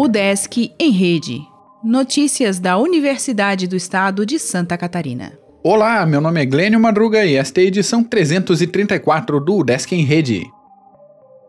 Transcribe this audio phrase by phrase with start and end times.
[0.00, 1.40] O Desk em Rede.
[1.82, 5.32] Notícias da Universidade do Estado de Santa Catarina.
[5.62, 10.04] Olá, meu nome é Glênio Madruga e esta é a edição 334 do Desk em
[10.04, 10.46] Rede.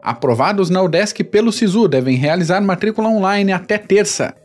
[0.01, 4.35] Aprovados na UDESC pelo SISU devem realizar matrícula online até terça.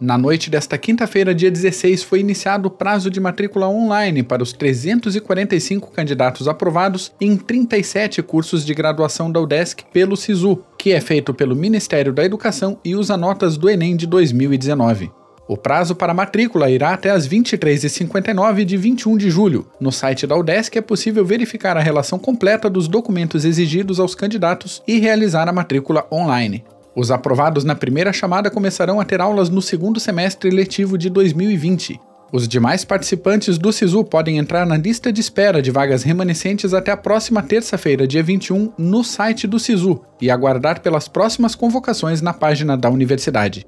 [0.00, 4.52] Na noite desta quinta-feira, dia 16, foi iniciado o prazo de matrícula online para os
[4.52, 11.32] 345 candidatos aprovados em 37 cursos de graduação da UDESC pelo SISU, que é feito
[11.32, 15.10] pelo Ministério da Educação e usa notas do Enem de 2019.
[15.46, 19.66] O prazo para matrícula irá até as 23h59 de 21 de julho.
[19.78, 24.82] No site da UDESC é possível verificar a relação completa dos documentos exigidos aos candidatos
[24.88, 26.64] e realizar a matrícula online.
[26.96, 32.00] Os aprovados na primeira chamada começarão a ter aulas no segundo semestre letivo de 2020.
[32.32, 36.92] Os demais participantes do SISU podem entrar na lista de espera de vagas remanescentes até
[36.92, 42.32] a próxima terça-feira, dia 21, no site do SISU e aguardar pelas próximas convocações na
[42.32, 43.66] página da universidade.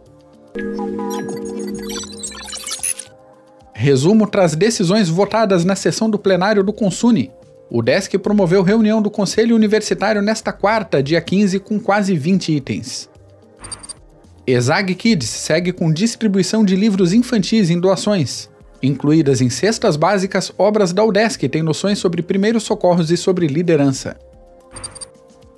[3.75, 7.31] Resumo traz decisões votadas na sessão do plenário do Consune.
[7.71, 13.09] O DESC promoveu reunião do Conselho Universitário nesta quarta, dia 15, com quase 20 itens.
[14.47, 18.49] Exag Kids segue com distribuição de livros infantis em doações.
[18.81, 24.17] Incluídas em cestas básicas, obras da UDESC têm noções sobre primeiros socorros e sobre liderança.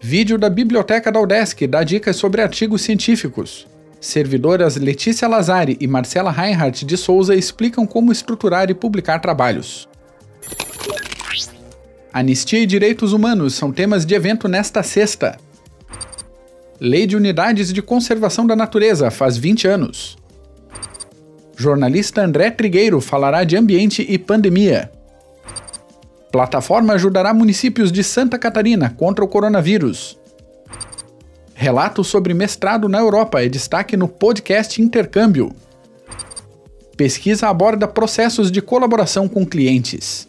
[0.01, 3.67] Vídeo da Biblioteca da UDESC dá dicas sobre artigos científicos.
[4.01, 9.87] Servidoras Letícia Lazari e Marcela Reinhardt de Souza explicam como estruturar e publicar trabalhos.
[12.11, 15.37] Anistia e direitos humanos são temas de evento nesta sexta.
[16.81, 20.17] Lei de Unidades de Conservação da Natureza faz 20 anos.
[21.57, 24.89] Jornalista André Trigueiro falará de ambiente e pandemia.
[26.31, 30.17] Plataforma ajudará municípios de Santa Catarina contra o coronavírus.
[31.53, 35.51] Relato sobre mestrado na Europa é destaque no podcast Intercâmbio.
[36.97, 40.29] Pesquisa aborda processos de colaboração com clientes.